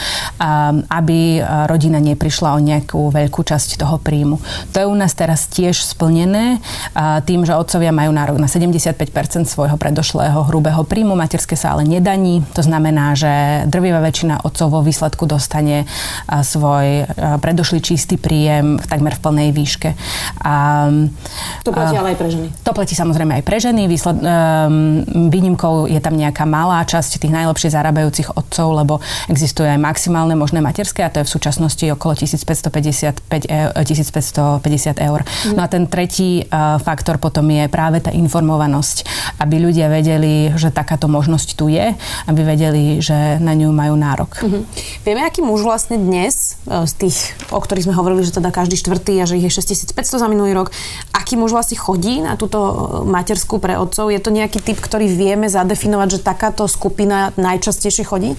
aby 0.88 1.44
rodina 1.68 2.00
neprišla 2.00 2.56
o 2.56 2.60
nejakú 2.60 3.12
veľkú 3.12 3.42
časť 3.44 3.80
toho 3.82 4.00
príjmu. 4.00 4.40
To 4.74 4.78
je 4.82 4.86
u 4.88 4.96
nás 4.96 5.14
teraz 5.14 5.48
tiež 5.52 5.84
splnené 5.84 6.64
tým, 7.28 7.44
že 7.44 7.58
otcovia 7.58 7.92
majú 7.94 8.12
nárok 8.16 8.38
na 8.40 8.48
75% 8.48 8.96
svojho 9.48 9.76
predošlého 9.76 10.48
hrubého 10.48 10.84
príjmu, 10.88 11.14
materské 11.18 11.56
sa 11.60 11.76
ale 11.76 11.88
nedaní. 11.88 12.44
To 12.56 12.64
znamená, 12.64 13.14
že 13.18 13.66
drvivá 13.68 14.00
väčšina 14.02 14.44
otcov 14.46 14.72
vo 14.72 14.82
výsledku 14.82 15.28
dostane 15.28 15.86
svoj 16.28 17.10
predošlý 17.42 17.80
čistý 17.84 18.16
príjem 18.16 18.80
takmer 18.88 19.18
v 19.18 19.24
plnej 19.24 19.50
výške. 19.52 19.96
A 20.42 20.88
To 21.64 21.72
platí 21.72 21.96
ale 21.96 22.16
aj 22.16 22.18
pre 22.18 22.30
ženy. 22.32 22.48
To 22.64 22.72
platí 22.74 22.94
samozrejme 22.96 23.42
aj 23.42 23.44
pre 23.46 23.58
ženy. 23.60 23.86
Výsled, 23.86 24.18
um, 24.20 25.04
výnimkou 25.30 25.86
je 25.92 26.00
tam 26.02 26.16
nejaká 26.18 26.44
malá 26.48 26.82
časť 26.84 27.22
tých 27.22 27.34
najlepšie 27.34 27.70
zarábajúcich 27.72 28.34
otcov, 28.34 28.68
lebo 28.74 28.94
existuje 29.28 29.70
aj 29.70 29.80
maximálne 29.80 30.34
možné 30.36 30.60
materské 30.64 31.06
a 31.06 31.12
to 31.14 31.22
je 31.22 31.28
v 31.28 31.32
súčasnosti 31.32 31.86
okolo 31.92 32.18
1555 32.18 33.28
eur, 33.48 33.72
1550 33.76 35.08
eur. 35.08 35.20
Mm. 35.22 35.54
No 35.56 35.62
a 35.64 35.68
ten 35.68 35.86
tretí 35.86 36.48
uh, 36.48 36.82
faktor 36.82 37.22
potom 37.22 37.46
je 37.52 37.68
práve 37.68 38.02
tá 38.02 38.10
informovanosť, 38.10 39.06
aby 39.44 39.56
ľudia 39.62 39.92
vedeli, 39.92 40.54
že 40.56 40.72
takáto 40.72 41.12
možnosť 41.12 41.48
tu 41.58 41.68
je, 41.68 41.94
aby 42.28 42.42
vedeli, 42.42 43.04
že 43.04 43.42
na 43.42 43.58
ňu 43.58 43.74
majú 43.74 43.94
nárok. 43.98 44.32
Mm-hmm. 44.40 44.62
Vieme, 45.04 45.22
aký 45.26 45.42
muž 45.42 45.66
vlastne 45.66 45.98
dnes 45.98 46.62
e, 46.64 46.86
z 46.86 46.94
tých, 46.96 47.18
o 47.50 47.60
ktorých 47.60 47.90
sme 47.90 47.98
hovorili, 47.98 48.22
že 48.24 48.38
teda 48.38 48.54
každý 48.54 48.78
štvrtý 48.78 49.20
a 49.22 49.26
že 49.26 49.41
ich 49.42 49.50
je 49.50 49.58
6500 49.58 50.22
za 50.22 50.28
minulý 50.30 50.54
rok, 50.54 50.70
aký 51.10 51.36
muž 51.36 51.52
vlastne 51.52 51.76
chodí 51.76 52.22
na 52.22 52.38
túto 52.38 52.60
e, 52.62 52.74
materskú 53.10 53.58
pre 53.58 53.76
otcov? 53.76 54.14
Je 54.14 54.22
to 54.22 54.30
nejaký 54.30 54.62
typ, 54.62 54.78
ktorý 54.78 55.10
vieme 55.10 55.50
zadefinovať, 55.50 56.08
že 56.16 56.20
takáto 56.22 56.70
skupina 56.70 57.34
najčastejšie 57.36 58.06
chodí? 58.06 58.38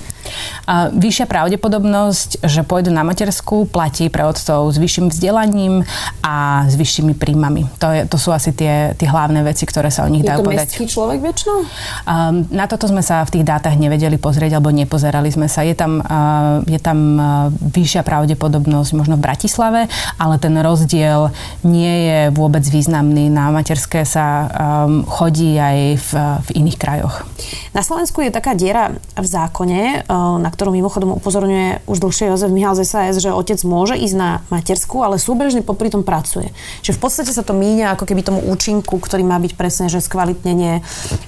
A 0.67 0.89
vyššia 0.93 1.27
pravdepodobnosť, 1.27 2.45
že 2.47 2.63
pôjdu 2.63 2.95
na 2.95 3.03
materskú, 3.03 3.67
platí 3.67 4.09
pre 4.13 4.25
otcov 4.29 4.71
s 4.71 4.77
vyšším 4.79 5.11
vzdelaním 5.11 5.83
a 6.23 6.67
s 6.69 6.75
vyššími 6.79 7.19
príjmami. 7.19 7.67
To, 7.83 7.89
je, 7.91 8.01
to 8.07 8.17
sú 8.17 8.31
asi 8.31 8.55
tie, 8.55 8.95
tie 8.95 9.09
hlavné 9.11 9.43
veci, 9.43 9.67
ktoré 9.67 9.91
sa 9.91 10.07
o 10.07 10.13
nich 10.13 10.23
je 10.23 10.31
dajú 10.31 10.47
povedať. 10.47 10.69
Je 10.79 10.87
to 10.87 10.95
človek 10.95 11.19
väčšinou? 11.19 11.59
Um, 12.07 12.47
na 12.55 12.71
toto 12.71 12.87
sme 12.87 13.03
sa 13.03 13.27
v 13.27 13.39
tých 13.39 13.45
dátach 13.45 13.75
nevedeli 13.75 14.17
pozrieť, 14.17 14.59
alebo 14.59 14.71
nepozerali 14.71 15.29
sme 15.33 15.51
sa. 15.51 15.67
Je 15.67 15.75
tam, 15.75 15.99
uh, 16.01 16.63
je 16.65 16.79
tam 16.79 16.99
uh, 17.19 17.27
vyššia 17.51 18.07
pravdepodobnosť 18.07 18.91
možno 18.95 19.15
v 19.19 19.25
Bratislave, 19.27 19.81
ale 20.17 20.35
ten 20.39 20.55
rozdiel 20.59 21.35
nie 21.67 21.95
je 22.07 22.21
vôbec 22.31 22.63
významný. 22.63 23.27
Na 23.33 23.51
materské 23.51 24.07
sa 24.07 24.47
um, 24.47 25.03
chodí 25.09 25.59
aj 25.59 25.79
v, 25.99 26.11
v 26.47 26.49
iných 26.63 26.79
krajoch. 26.79 27.27
Na 27.75 27.83
Slovensku 27.83 28.23
je 28.23 28.31
taká 28.31 28.55
diera 28.55 28.95
v 29.19 29.27
zákone, 29.27 30.07
uh, 30.07 30.22
na 30.41 30.51
ktorú 30.51 30.75
mimochodom 30.75 31.17
upozorňuje 31.19 31.87
už 31.91 31.99
dlhšie 31.99 32.31
Jozef 32.31 32.51
Mihal 32.53 32.79
z 32.79 32.87
SAS, 32.87 33.19
že 33.19 33.35
otec 33.35 33.59
môže 33.67 33.99
ísť 33.99 34.17
na 34.17 34.31
materskú, 34.49 35.03
ale 35.03 35.19
súbežne 35.19 35.67
popri 35.67 35.91
tom 35.91 36.07
pracuje. 36.07 36.51
Čiže 36.81 36.97
v 36.97 37.01
podstate 37.01 37.31
sa 37.35 37.43
to 37.43 37.53
míňa 37.57 37.95
ako 37.95 38.05
keby 38.09 38.23
tomu 38.23 38.41
účinku, 38.47 38.99
ktorý 39.03 39.27
má 39.27 39.37
byť 39.43 39.53
presne, 39.59 39.87
že 39.91 40.01
skvalitnenie 40.01 40.81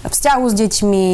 vzťahu 0.07 0.45
s 0.47 0.55
deťmi, 0.55 1.07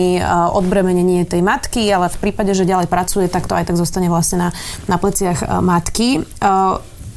odbremenenie 0.54 1.24
tej 1.26 1.40
matky, 1.40 1.88
ale 1.90 2.12
v 2.12 2.20
prípade, 2.20 2.54
že 2.54 2.68
ďalej 2.68 2.86
pracuje, 2.86 3.26
tak 3.26 3.48
to 3.48 3.56
aj 3.56 3.68
tak 3.68 3.76
zostane 3.78 4.12
vlastne 4.12 4.38
na, 4.38 4.48
na 4.86 4.96
pleciach 5.00 5.62
matky. 5.64 6.24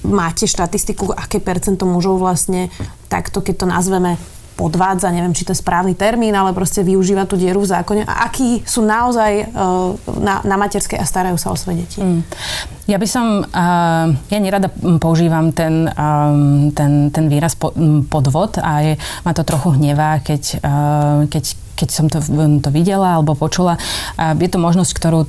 Máte 0.04 0.52
štatistiku, 0.52 1.16
aké 1.16 1.40
percento 1.40 1.88
mužov 1.88 2.20
vlastne 2.20 2.68
takto, 3.08 3.40
keď 3.40 3.56
to 3.64 3.66
nazveme 3.72 4.20
podvádza, 4.54 5.10
neviem, 5.10 5.34
či 5.34 5.44
to 5.44 5.52
je 5.52 5.62
správny 5.62 5.98
termín, 5.98 6.34
ale 6.38 6.54
proste 6.54 6.86
využíva 6.86 7.26
tú 7.26 7.36
dieru 7.36 7.66
v 7.66 7.72
zákone 7.74 8.02
a 8.06 8.30
akí 8.30 8.62
sú 8.64 8.86
naozaj 8.86 9.50
uh, 9.50 9.98
na, 10.22 10.46
na 10.46 10.56
materskej 10.56 11.02
a 11.02 11.06
starajú 11.06 11.38
sa 11.42 11.52
o 11.52 11.58
svoje 11.58 11.84
deti. 11.84 11.98
Mm. 12.00 12.22
Ja 12.86 12.98
by 13.00 13.08
som, 13.10 13.42
uh, 13.44 14.08
ja 14.30 14.40
nerada 14.40 14.70
používam 15.02 15.56
ten, 15.56 15.90
um, 15.90 16.70
ten, 16.76 17.10
ten 17.10 17.26
výraz 17.32 17.58
podvod 18.08 18.62
a 18.62 18.72
je, 18.86 18.94
ma 19.26 19.32
to 19.34 19.42
trochu 19.48 19.76
hnevá, 19.76 20.22
keď, 20.22 20.44
uh, 20.62 21.22
keď 21.28 21.44
keď 21.74 21.90
som 21.90 22.06
to, 22.08 22.22
to 22.62 22.70
videla 22.70 23.18
alebo 23.18 23.34
počula. 23.34 23.78
Je 24.18 24.50
to 24.50 24.62
možnosť, 24.62 24.92
ktorú 24.94 25.20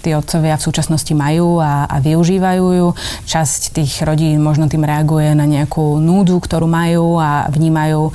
tí 0.00 0.10
otcovia 0.14 0.56
v 0.56 0.66
súčasnosti 0.66 1.12
majú 1.12 1.58
a, 1.58 1.90
a 1.90 1.96
využívajú 1.98 2.64
ju. 2.74 2.88
Časť 3.26 3.76
tých 3.76 4.02
rodín 4.06 4.40
možno 4.40 4.70
tým 4.70 4.86
reaguje 4.86 5.34
na 5.34 5.44
nejakú 5.44 5.98
núdu, 5.98 6.38
ktorú 6.38 6.70
majú 6.70 7.18
a 7.18 7.46
vnímajú 7.50 8.02
um, 8.08 8.12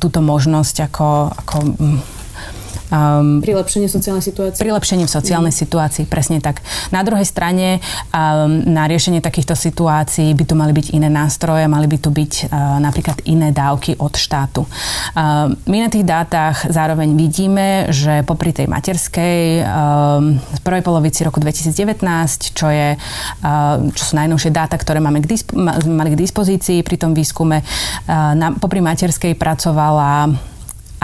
túto 0.00 0.18
možnosť 0.24 0.90
ako, 0.90 1.08
ako 1.44 1.56
Um, 2.94 3.42
prilepšenie 3.42 3.90
sociálnej 3.90 4.22
situácie. 4.22 4.62
Prilepšenie 4.62 5.10
v 5.10 5.12
sociálnej 5.18 5.50
mm. 5.50 5.60
situácii, 5.66 6.04
presne 6.06 6.38
tak. 6.38 6.62
Na 6.94 7.02
druhej 7.02 7.26
strane 7.26 7.82
um, 8.14 8.62
na 8.70 8.86
riešenie 8.86 9.18
takýchto 9.18 9.58
situácií 9.58 10.30
by 10.30 10.44
tu 10.46 10.54
mali 10.54 10.70
byť 10.70 10.94
iné 10.94 11.10
nástroje, 11.10 11.66
mali 11.66 11.90
by 11.90 11.98
tu 11.98 12.14
byť 12.14 12.32
uh, 12.46 12.78
napríklad 12.78 13.26
iné 13.26 13.50
dávky 13.50 13.98
od 13.98 14.14
štátu. 14.14 14.62
Uh, 14.62 15.50
my 15.66 15.78
na 15.82 15.90
tých 15.90 16.06
dátach 16.06 16.70
zároveň 16.70 17.18
vidíme, 17.18 17.90
že 17.90 18.22
popri 18.22 18.54
tej 18.54 18.70
materskej 18.70 19.66
um, 19.66 20.38
v 20.38 20.60
prvej 20.62 20.86
polovici 20.86 21.26
roku 21.26 21.42
2019, 21.42 21.74
čo, 22.54 22.70
je, 22.70 22.94
uh, 22.94 23.74
čo 23.90 24.02
sú 24.06 24.14
najnovšie 24.14 24.54
dáta, 24.54 24.78
ktoré 24.78 25.02
máme 25.02 25.18
k 25.18 25.34
disp- 25.34 25.50
mali 25.90 26.14
k 26.14 26.20
dispozícii 26.20 26.86
pri 26.86 26.94
tom 26.94 27.10
výskume, 27.10 27.58
uh, 27.58 28.38
na, 28.38 28.54
popri 28.54 28.78
materskej 28.78 29.34
pracovala 29.34 30.53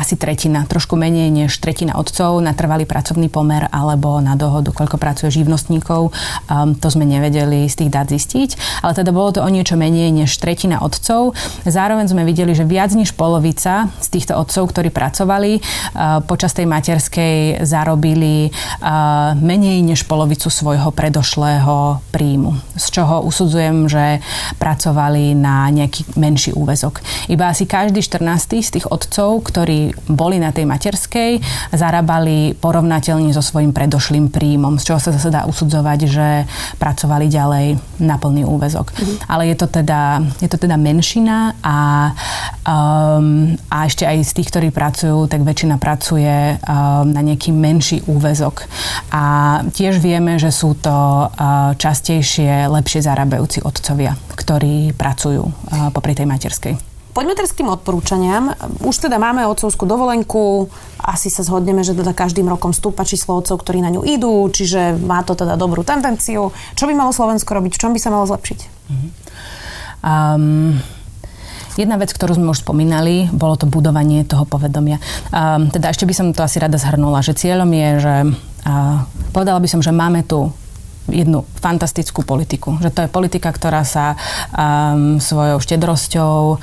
asi 0.01 0.17
tretina, 0.17 0.65
trošku 0.65 0.97
menej 0.97 1.29
než 1.29 1.61
tretina 1.61 2.01
otcov 2.01 2.41
na 2.41 2.57
trvalý 2.57 2.89
pracovný 2.89 3.29
pomer 3.29 3.69
alebo 3.69 4.17
na 4.25 4.33
dohodu, 4.33 4.73
koľko 4.73 4.97
pracuje 4.97 5.29
živnostníkov. 5.29 6.17
Um, 6.49 6.73
to 6.73 6.89
sme 6.89 7.05
nevedeli 7.05 7.69
z 7.69 7.85
tých 7.85 7.91
dát 7.93 8.09
zistiť, 8.09 8.81
ale 8.81 8.97
teda 8.97 9.13
bolo 9.13 9.37
to 9.37 9.45
o 9.45 9.49
niečo 9.53 9.77
menej 9.77 10.09
než 10.09 10.33
tretina 10.41 10.81
otcov. 10.81 11.37
Zároveň 11.69 12.09
sme 12.09 12.25
videli, 12.25 12.57
že 12.57 12.65
viac 12.65 12.97
než 12.97 13.13
polovica 13.13 13.93
z 14.01 14.09
týchto 14.09 14.41
otcov, 14.41 14.73
ktorí 14.73 14.89
pracovali 14.89 15.61
uh, 15.61 16.25
počas 16.25 16.57
tej 16.57 16.65
materskej, 16.65 17.69
zarobili 17.69 18.49
uh, 18.49 19.37
menej 19.37 19.85
než 19.85 20.09
polovicu 20.09 20.49
svojho 20.49 20.89
predošlého 20.97 22.01
príjmu. 22.09 22.57
Z 22.81 22.87
čoho 22.97 23.21
usudzujem, 23.29 23.85
že 23.85 24.25
pracovali 24.57 25.37
na 25.37 25.69
nejaký 25.69 26.17
menší 26.17 26.57
úvezok. 26.57 27.05
Iba 27.29 27.53
asi 27.53 27.69
každý 27.69 28.01
14. 28.01 28.65
z 28.65 28.71
tých 28.81 28.87
otcov, 28.89 29.45
ktorí 29.45 29.90
boli 30.09 30.43
na 30.43 30.51
tej 30.51 30.67
materskej, 30.67 31.41
zarábali 31.75 32.59
porovnateľne 32.59 33.31
so 33.31 33.43
svojím 33.45 33.71
predošlým 33.75 34.31
príjmom, 34.33 34.79
z 34.79 34.93
čoho 34.93 35.01
sa 35.01 35.15
zase 35.15 35.31
dá 35.31 35.47
usudzovať, 35.47 35.99
že 36.07 36.29
pracovali 36.77 37.27
ďalej 37.31 37.67
na 38.03 38.17
plný 38.19 38.45
úvezok. 38.45 38.93
Mm-hmm. 38.93 39.17
Ale 39.31 39.43
je 39.51 39.57
to 39.57 39.67
teda, 39.71 40.25
je 40.41 40.49
to 40.51 40.59
teda 40.59 40.77
menšina 40.81 41.55
a, 41.63 42.11
um, 42.67 43.55
a 43.71 43.87
ešte 43.87 44.05
aj 44.05 44.27
z 44.27 44.33
tých, 44.41 44.49
ktorí 44.51 44.69
pracujú, 44.75 45.31
tak 45.31 45.47
väčšina 45.47 45.77
pracuje 45.79 46.57
um, 46.57 47.09
na 47.11 47.21
nejaký 47.23 47.55
menší 47.55 48.03
úvezok. 48.11 48.67
A 49.15 49.25
tiež 49.71 50.03
vieme, 50.03 50.37
že 50.37 50.51
sú 50.51 50.75
to 50.77 50.91
uh, 50.91 51.73
častejšie 51.79 52.67
lepšie 52.69 53.01
zarábajúci 53.05 53.63
otcovia, 53.63 54.17
ktorí 54.35 54.93
pracujú 54.97 55.43
uh, 55.47 55.89
popri 55.95 56.17
tej 56.17 56.27
materskej. 56.27 56.90
Poďme 57.11 57.35
teraz 57.35 57.51
k 57.51 57.67
tým 57.67 57.75
odporúčaniam. 57.75 58.55
Už 58.87 58.97
teda 59.03 59.19
máme 59.19 59.43
otcovskú 59.51 59.83
dovolenku, 59.83 60.71
asi 61.03 61.27
sa 61.27 61.43
zhodneme, 61.43 61.83
že 61.83 61.99
teda 61.99 62.15
každým 62.15 62.47
rokom 62.47 62.71
stúpa 62.71 63.03
číslo 63.03 63.41
otcov, 63.43 63.59
ktorí 63.61 63.83
na 63.83 63.91
ňu 63.91 64.07
idú, 64.07 64.47
čiže 64.47 64.95
má 65.03 65.27
to 65.27 65.35
teda 65.35 65.59
dobrú 65.59 65.83
tendenciu. 65.83 66.55
Čo 66.79 66.85
by 66.87 66.95
malo 66.95 67.11
Slovensko 67.11 67.51
robiť? 67.51 67.73
V 67.75 67.81
čom 67.83 67.91
by 67.91 68.01
sa 68.01 68.15
malo 68.15 68.31
zlepšiť? 68.31 68.59
Um, 70.01 70.79
Jedna 71.79 71.97
vec, 71.97 72.11
ktorú 72.11 72.35
sme 72.35 72.51
už 72.51 72.67
spomínali, 72.67 73.31
bolo 73.31 73.55
to 73.55 73.65
budovanie 73.65 74.27
toho 74.27 74.43
povedomia. 74.43 74.99
Um, 75.31 75.71
teda 75.71 75.95
ešte 75.95 76.05
by 76.05 76.13
som 76.13 76.27
to 76.35 76.43
asi 76.43 76.59
rada 76.59 76.77
zhrnula, 76.77 77.23
že 77.23 77.39
cieľom 77.39 77.71
je, 77.71 77.89
že 78.03 78.15
uh, 78.27 79.07
povedala 79.31 79.63
by 79.63 79.69
som, 79.71 79.81
že 79.81 79.95
máme 79.95 80.27
tu 80.27 80.51
jednu 81.09 81.49
fantastickú 81.59 82.23
politiku. 82.23 82.77
Že 82.81 82.91
to 82.93 83.01
je 83.05 83.09
politika, 83.13 83.49
ktorá 83.49 83.83
sa 83.85 84.15
um, 84.53 85.17
svojou 85.17 85.59
štedrosťou 85.63 86.37
um, 86.41 86.59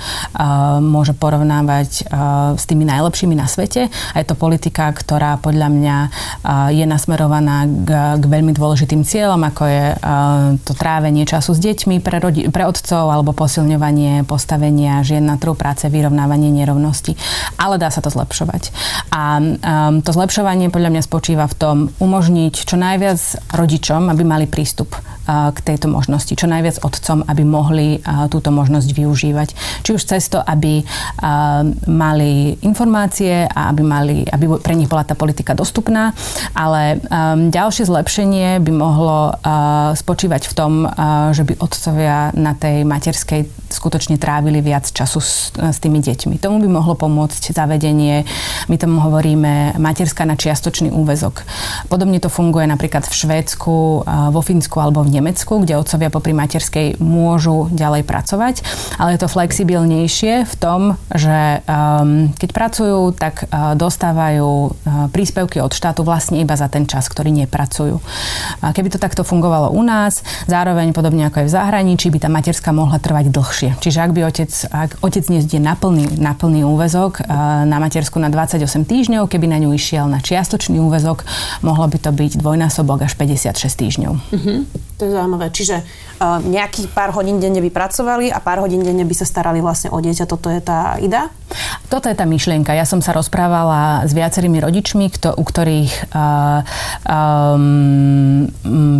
môže 0.81 1.17
porovnávať 1.17 2.05
uh, 2.05 2.53
s 2.53 2.69
tými 2.69 2.85
najlepšími 2.85 3.33
na 3.33 3.49
svete. 3.49 3.89
A 3.89 4.15
je 4.21 4.25
to 4.27 4.37
politika, 4.37 4.93
ktorá 4.93 5.41
podľa 5.41 5.67
mňa 5.73 5.97
uh, 6.07 6.69
je 6.69 6.85
nasmerovaná 6.85 7.65
k, 7.65 7.89
k 8.21 8.23
veľmi 8.25 8.53
dôležitým 8.53 9.01
cieľom, 9.03 9.41
ako 9.47 9.63
je 9.65 9.85
uh, 9.93 9.97
to 10.61 10.73
trávenie 10.77 11.25
času 11.25 11.57
s 11.57 11.59
deťmi 11.61 11.99
pre, 12.03 12.21
rodi- 12.21 12.47
pre 12.51 12.69
otcov 12.69 13.09
alebo 13.09 13.33
posilňovanie 13.33 14.27
postavenia 14.27 15.01
žien 15.01 15.25
na 15.25 15.39
trhu 15.39 15.55
práce, 15.55 15.87
vyrovnávanie 15.87 16.53
nerovnosti. 16.53 17.15
Ale 17.57 17.79
dá 17.81 17.89
sa 17.89 18.03
to 18.03 18.11
zlepšovať. 18.11 18.69
A 19.11 19.39
um, 19.39 19.99
to 20.03 20.11
zlepšovanie 20.11 20.69
podľa 20.69 20.93
mňa 20.93 21.03
spočíva 21.03 21.45
v 21.47 21.55
tom 21.55 21.77
umožniť 21.97 22.53
čo 22.53 22.75
najviac 22.75 23.19
rodičom, 23.55 24.11
aby 24.11 24.26
mali 24.27 24.45
prístup 24.45 24.91
k 25.27 25.59
tejto 25.59 25.91
možnosti. 25.91 26.31
Čo 26.31 26.47
najviac 26.47 26.79
otcom, 26.79 27.27
aby 27.27 27.43
mohli 27.43 27.99
túto 28.31 28.47
možnosť 28.47 28.89
využívať. 28.95 29.49
Či 29.83 29.89
už 29.91 30.03
cez 30.07 30.31
to, 30.31 30.39
aby 30.39 30.87
mali 31.91 32.55
informácie 32.63 33.43
a 33.43 33.75
aby, 33.75 33.83
mali, 33.83 34.23
aby 34.23 34.47
pre 34.63 34.79
nich 34.79 34.87
bola 34.87 35.03
tá 35.03 35.19
politika 35.19 35.51
dostupná, 35.51 36.15
ale 36.55 37.03
ďalšie 37.51 37.83
zlepšenie 37.91 38.63
by 38.63 38.71
mohlo 38.71 39.35
spočívať 39.93 40.47
v 40.47 40.53
tom, 40.55 40.87
že 41.35 41.43
by 41.43 41.59
otcovia 41.59 42.31
na 42.31 42.55
tej 42.55 42.87
materskej 42.87 43.67
skutočne 43.67 44.15
trávili 44.15 44.63
viac 44.63 44.87
času 44.87 45.19
s, 45.19 45.51
s 45.51 45.77
tými 45.83 45.99
deťmi. 45.99 46.39
Tomu 46.39 46.63
by 46.63 46.69
mohlo 46.71 46.95
pomôcť 46.95 47.51
zavedenie, 47.51 48.23
my 48.71 48.75
tomu 48.79 49.03
hovoríme 49.03 49.75
materská 49.75 50.23
na 50.23 50.39
čiastočný 50.39 50.87
úvezok. 50.87 51.43
Podobne 51.91 52.23
to 52.23 52.31
funguje 52.31 52.63
napríklad 52.63 53.03
v 53.03 53.11
Švédsku, 53.11 54.07
vo 54.07 54.41
Fínsku 54.41 54.79
alebo 54.79 55.03
v 55.03 55.16
Nemecku, 55.17 55.53
kde 55.65 55.81
otcovia 55.81 56.13
popri 56.13 56.33
materskej 56.37 57.01
môžu 57.01 57.67
ďalej 57.73 58.05
pracovať, 58.05 58.55
ale 59.01 59.17
je 59.17 59.19
to 59.19 59.33
flexibilnejšie 59.33 60.45
v 60.45 60.53
tom, 60.61 60.95
že 61.11 61.61
um, 61.65 62.29
keď 62.37 62.49
pracujú, 62.53 63.17
tak 63.17 63.49
uh, 63.49 63.73
dostávajú 63.73 64.49
uh, 64.49 64.71
príspevky 65.09 65.57
od 65.59 65.73
štátu 65.73 66.05
vlastne 66.05 66.37
iba 66.37 66.53
za 66.53 66.69
ten 66.69 66.85
čas, 66.85 67.09
ktorý 67.09 67.33
nepracujú. 67.33 67.97
A 68.61 68.71
keby 68.71 68.93
to 68.93 69.01
takto 69.01 69.25
fungovalo 69.25 69.73
u 69.73 69.81
nás, 69.81 70.21
zároveň 70.45 70.93
podobne 70.93 71.27
ako 71.27 71.43
aj 71.43 71.47
v 71.49 71.55
zahraničí, 71.57 72.07
by 72.13 72.19
tá 72.21 72.29
materská 72.29 72.69
mohla 72.69 73.01
trvať 73.01 73.33
dlhšie. 73.33 73.69
Čiže 73.81 73.99
ak 74.05 74.11
by 74.13 74.21
otec, 74.29 74.51
ak 74.69 74.91
otec 75.01 75.23
dnes 75.25 75.49
ide 75.49 75.59
na 75.59 75.73
plný, 75.73 76.21
na 76.21 76.37
úvezok 76.67 77.25
uh, 77.25 77.65
na 77.65 77.77
matersku 77.81 78.21
na 78.21 78.29
28 78.29 78.85
týždňov, 78.85 79.25
keby 79.27 79.45
na 79.49 79.57
ňu 79.61 79.73
išiel 79.73 80.05
na 80.05 80.21
čiastočný 80.21 80.77
úvezok, 80.79 81.25
mohlo 81.65 81.85
by 81.87 81.97
to 81.97 82.11
byť 82.13 82.31
dvojnásobok 82.39 83.03
až 83.03 83.13
56 83.17 83.57
týždňov. 83.57 84.13
Uh-huh. 84.13 84.59
To 84.97 85.05
je 85.05 85.13
zaujímavé. 85.13 85.53
Čiže 85.53 85.85
uh, 85.85 86.41
nejakých 86.41 86.89
pár 86.89 87.13
hodín 87.13 87.37
denne 87.37 87.61
by 87.61 87.69
pracovali 87.69 88.33
a 88.33 88.41
pár 88.41 88.65
hodín 88.65 88.81
denne 88.81 89.05
by 89.05 89.13
sa 89.13 89.29
starali 89.29 89.61
vlastne 89.61 89.93
o 89.93 90.01
dieťa. 90.01 90.25
Toto 90.25 90.49
je 90.49 90.57
tá 90.57 90.97
idea? 90.97 91.29
Toto 91.87 92.11
je 92.11 92.19
tá 92.19 92.27
myšlienka. 92.27 92.75
Ja 92.75 92.83
som 92.83 92.99
sa 92.99 93.15
rozprávala 93.15 94.03
s 94.03 94.11
viacerými 94.11 94.59
rodičmi, 94.59 95.07
kto, 95.07 95.39
u 95.39 95.43
ktorých 95.43 96.11
uh, 96.11 96.61
um, 97.07 98.43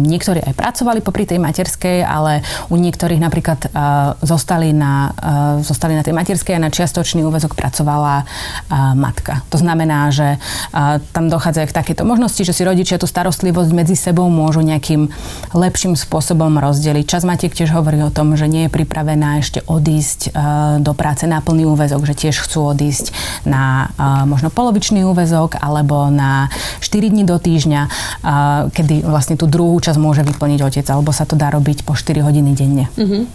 niektorí 0.08 0.40
aj 0.40 0.56
pracovali 0.56 1.04
popri 1.04 1.28
tej 1.28 1.44
materskej, 1.44 2.08
ale 2.08 2.48
u 2.72 2.80
niektorých 2.80 3.20
napríklad 3.20 3.60
uh, 3.68 4.16
zostali, 4.24 4.72
na, 4.72 5.12
uh, 5.12 5.60
zostali 5.60 6.00
na 6.00 6.04
tej 6.08 6.16
materskej 6.16 6.56
a 6.56 6.64
na 6.64 6.72
čiastočný 6.72 7.28
úvezok 7.28 7.60
pracovala 7.60 8.24
uh, 8.24 8.96
matka. 8.96 9.44
To 9.52 9.60
znamená, 9.60 10.08
že 10.16 10.40
uh, 10.40 11.04
tam 11.12 11.28
dochádza 11.28 11.68
k 11.68 11.76
takéto 11.76 12.08
možnosti, 12.08 12.40
že 12.40 12.56
si 12.56 12.64
rodičia 12.64 12.96
tú 12.96 13.06
starostlivosť 13.06 13.72
medzi 13.76 14.00
sebou 14.00 14.32
môžu 14.32 14.64
nejakým 14.64 15.12
lepším 15.52 16.00
spôsobom 16.00 16.56
rozdeliť. 16.56 17.04
Čas 17.04 17.28
Matiek 17.28 17.52
tiež 17.52 17.76
hovorí 17.76 18.00
o 18.00 18.14
tom, 18.14 18.40
že 18.40 18.48
nie 18.48 18.68
je 18.68 18.72
pripravená 18.72 19.44
ešte 19.44 19.60
odísť 19.68 20.20
e, 20.28 20.40
do 20.80 20.94
práce 20.96 21.28
na 21.28 21.44
plný 21.44 21.68
úvezok, 21.68 22.08
že 22.08 22.14
tiež 22.16 22.48
chcú 22.48 22.77
odísť 22.78 23.10
na 23.50 23.90
e, 23.98 24.30
možno 24.30 24.54
polovičný 24.54 25.02
úvezok 25.02 25.58
alebo 25.58 26.14
na 26.14 26.54
4 26.86 27.10
dní 27.10 27.26
do 27.26 27.42
týždňa, 27.42 27.82
e, 27.82 27.90
kedy 28.70 29.02
vlastne 29.02 29.34
tú 29.34 29.50
druhú 29.50 29.74
časť 29.82 29.98
môže 29.98 30.22
vyplniť 30.22 30.60
otec, 30.62 30.86
alebo 30.94 31.10
sa 31.10 31.26
to 31.26 31.34
dá 31.34 31.50
robiť 31.50 31.82
po 31.82 31.98
4 31.98 32.22
hodiny 32.22 32.54
denne. 32.54 32.86
Uh-huh. 32.94 33.26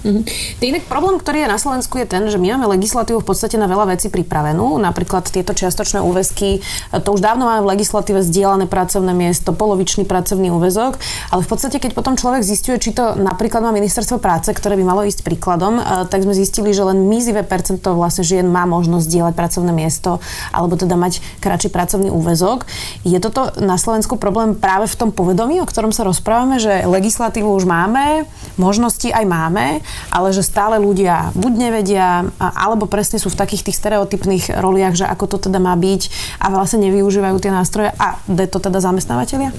Inak 0.63 0.87
problém, 0.87 1.19
ktorý 1.19 1.43
je 1.43 1.49
na 1.51 1.59
Slovensku 1.59 1.99
je 1.99 2.07
ten, 2.07 2.23
že 2.31 2.39
my 2.39 2.55
máme 2.55 2.79
legislatívu 2.79 3.19
v 3.19 3.27
podstate 3.27 3.59
na 3.59 3.67
veľa 3.67 3.99
vecí 3.99 4.07
pripravenú, 4.07 4.79
napríklad 4.79 5.27
tieto 5.27 5.51
čiastočné 5.51 5.99
úväzky, 5.99 6.63
to 6.93 7.09
už 7.11 7.19
dávno 7.19 7.51
máme 7.51 7.67
v 7.67 7.71
legislatíve 7.75 8.23
zdieľané 8.23 8.71
pracovné 8.71 9.11
miesto, 9.11 9.51
polovičný 9.51 10.07
pracovný 10.07 10.55
úvezok, 10.55 11.03
ale 11.35 11.43
v 11.43 11.49
podstate, 11.49 11.83
keď 11.83 11.99
potom 11.99 12.15
človek 12.15 12.47
zistuje, 12.47 12.79
či 12.79 12.95
to 12.95 13.19
napríklad 13.19 13.65
má 13.65 13.75
ministerstvo 13.75 14.23
práce, 14.23 14.53
ktoré 14.55 14.79
by 14.79 14.85
malo 14.87 15.03
ísť 15.03 15.27
príkladom, 15.27 15.81
tak 16.07 16.23
sme 16.23 16.37
zistili, 16.37 16.77
že 16.77 16.87
len 16.87 17.09
mizivé 17.09 17.43
percento 17.43 17.97
vlastne 17.97 18.23
žien 18.23 18.47
má 18.47 18.69
možnosť 18.69 19.07
dielať 19.33 19.41
pracovné 19.41 19.73
miesto 19.73 20.21
alebo 20.53 20.77
teda 20.77 20.95
mať 21.01 21.25
kratší 21.41 21.73
pracovný 21.73 22.13
úvezok. 22.13 22.69
Je 23.09 23.17
toto 23.17 23.49
na 23.59 23.81
Slovensku 23.81 24.21
problém 24.21 24.53
práve 24.53 24.85
v 24.87 24.99
tom 24.99 25.11
povedomí, 25.11 25.59
o 25.65 25.67
ktorom 25.67 25.91
sa 25.91 26.05
rozprávame, 26.05 26.61
že 26.61 26.85
legislatívu 26.85 27.49
už 27.49 27.65
máme, 27.65 28.29
možnosti 28.61 29.09
aj 29.09 29.25
máme, 29.25 29.81
ale 30.13 30.29
že 30.37 30.45
stále 30.45 30.77
ľudia 30.77 31.33
buď 31.33 31.53
nevedia, 31.57 32.29
alebo 32.39 32.85
presne 32.85 33.17
sú 33.17 33.33
v 33.33 33.41
takých 33.41 33.73
tých 33.73 33.81
stereotypných 33.81 34.61
roliach, 34.61 34.95
že 34.95 35.09
ako 35.09 35.25
to 35.37 35.49
teda 35.49 35.57
má 35.57 35.73
byť 35.73 36.13
a 36.39 36.53
vlastne 36.53 36.85
nevyužívajú 36.85 37.37
tie 37.41 37.51
nástroje 37.55 37.91
a 37.97 38.21
de 38.29 38.45
to 38.45 38.61
teda 38.61 38.79
zamestnávateľia? 38.85 39.57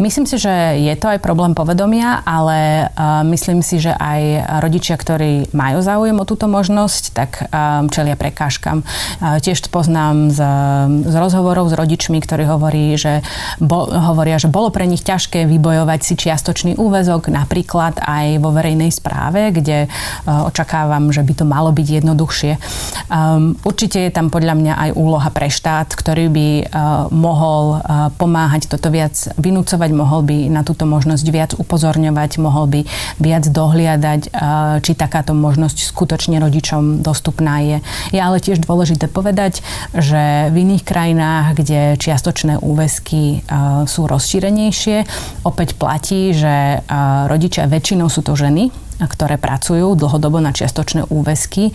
Myslím 0.00 0.24
si, 0.24 0.40
že 0.40 0.80
je 0.80 0.94
to 0.96 1.12
aj 1.12 1.20
problém 1.20 1.52
povedomia 1.52 2.24
ale 2.24 2.88
myslím 3.26 3.60
si, 3.60 3.82
že 3.82 3.92
aj 3.92 4.46
rodičia, 4.62 4.94
ktorí 4.94 5.50
majú 5.50 5.82
záujem 5.82 6.14
o 6.16 6.24
túto 6.24 6.46
možnosť, 6.46 7.02
tak 7.12 7.30
čelia 7.90 8.14
prekážkam. 8.14 8.86
Uh, 9.20 9.38
tiež 9.38 9.58
to 9.62 9.68
poznám 9.68 10.30
z, 10.32 10.40
z 11.06 11.14
rozhovorov 11.14 11.70
s 11.70 11.74
rodičmi, 11.76 12.18
ktorí 12.22 12.44
hovorí, 12.46 12.94
že 12.98 13.22
bo, 13.62 13.86
hovoria, 13.88 14.38
že 14.38 14.50
bolo 14.50 14.70
pre 14.70 14.88
nich 14.88 15.04
ťažké 15.04 15.46
vybojovať 15.46 16.00
si 16.02 16.14
čiastočný 16.18 16.76
úvezok, 16.78 17.30
napríklad 17.30 18.00
aj 18.02 18.38
vo 18.42 18.50
verejnej 18.50 18.90
správe, 18.92 19.52
kde 19.52 19.86
uh, 19.86 20.48
očakávam, 20.48 21.10
že 21.10 21.22
by 21.22 21.32
to 21.32 21.44
malo 21.48 21.70
byť 21.70 21.88
jednoduchšie. 22.02 22.52
Um, 23.12 23.54
určite 23.62 24.08
je 24.08 24.12
tam 24.14 24.28
podľa 24.28 24.54
mňa 24.58 24.74
aj 24.88 24.90
úloha 24.96 25.28
pre 25.30 25.48
štát, 25.52 25.92
ktorý 25.92 26.26
by 26.32 26.48
uh, 26.48 26.64
mohol 27.10 27.78
uh, 27.78 28.08
pomáhať 28.16 28.68
toto 28.68 28.88
viac 28.88 29.14
vynúcovať, 29.36 29.90
mohol 29.94 30.24
by 30.24 30.36
na 30.48 30.62
túto 30.62 30.84
možnosť 30.88 31.26
viac 31.32 31.50
upozorňovať, 31.56 32.30
mohol 32.40 32.66
by 32.68 32.80
viac 33.20 33.44
dohliadať, 33.48 34.34
či 34.82 34.92
takáto 34.94 35.32
možnosť 35.32 35.88
skutočne 35.88 36.38
rodičom 36.42 37.00
dostupná 37.00 37.62
je. 37.62 37.76
Je 38.10 38.20
ale 38.20 38.42
tiež 38.42 38.62
dôležité 38.92 39.08
povedať, 39.08 39.64
že 39.96 40.52
v 40.52 40.68
iných 40.68 40.84
krajinách, 40.84 41.56
kde 41.56 41.96
čiastočné 41.96 42.60
úväzky 42.60 43.40
sú 43.88 44.04
rozšírenejšie, 44.04 45.08
opäť 45.48 45.80
platí, 45.80 46.36
že 46.36 46.84
rodičia 47.32 47.64
väčšinou 47.64 48.12
sú 48.12 48.20
to 48.20 48.36
ženy, 48.36 48.68
ktoré 49.00 49.40
pracujú 49.40 49.96
dlhodobo 49.96 50.44
na 50.44 50.52
čiastočné 50.52 51.08
úväzky, 51.08 51.72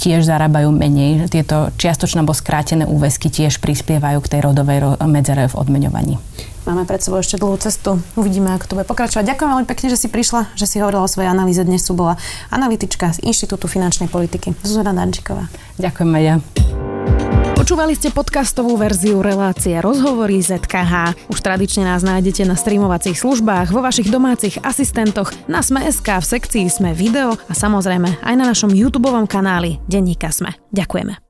tiež 0.00 0.24
zarábajú 0.24 0.72
menej. 0.72 1.28
Tieto 1.28 1.68
čiastočné 1.76 2.24
alebo 2.24 2.32
skrátené 2.32 2.88
úväzky 2.88 3.28
tiež 3.28 3.60
prispievajú 3.60 4.24
k 4.24 4.30
tej 4.32 4.40
rodovej 4.40 4.96
medzere 5.04 5.52
v 5.52 5.54
odmeňovaní. 5.60 6.16
Máme 6.66 6.82
pred 6.82 6.98
sebou 6.98 7.22
ešte 7.22 7.38
dlhú 7.38 7.54
cestu. 7.62 8.02
Uvidíme, 8.18 8.50
ako 8.50 8.66
to 8.66 8.74
bude 8.74 8.90
pokračovať. 8.90 9.22
Ďakujem 9.22 9.50
veľmi 9.54 9.66
pekne, 9.70 9.86
že 9.86 10.02
si 10.02 10.10
prišla, 10.10 10.50
že 10.58 10.66
si 10.66 10.82
hovorila 10.82 11.06
o 11.06 11.10
svojej 11.10 11.30
analýze. 11.30 11.62
Dnes 11.62 11.86
tu 11.86 11.94
bola 11.94 12.18
analytička 12.50 13.14
z 13.14 13.22
Inštitútu 13.22 13.70
finančnej 13.70 14.10
politiky 14.10 14.50
Zuzana 14.66 14.90
Dančiková. 14.90 15.46
Ďakujem 15.78 16.10
aj 16.10 16.22
ja. 16.26 16.36
Počúvali 17.54 17.98
ste 17.98 18.14
podcastovú 18.14 18.78
verziu 18.78 19.22
relácie 19.22 19.74
Rozhovory 19.78 20.38
ZKH. 20.38 21.18
Už 21.30 21.38
tradične 21.38 21.86
nás 21.86 22.06
nájdete 22.06 22.46
na 22.46 22.54
streamovacích 22.54 23.18
službách, 23.18 23.74
vo 23.74 23.82
vašich 23.82 24.10
domácich 24.10 24.58
asistentoch, 24.62 25.34
na 25.50 25.66
Sme.sk, 25.66 26.06
v 26.06 26.26
sekcii 26.26 26.66
Sme 26.70 26.94
video 26.94 27.34
a 27.34 27.52
samozrejme 27.54 28.22
aj 28.22 28.34
na 28.38 28.44
našom 28.46 28.70
YouTube 28.70 29.10
kanáli 29.26 29.82
Denníka 29.90 30.30
Sme. 30.30 30.54
Ďakujeme. 30.70 31.25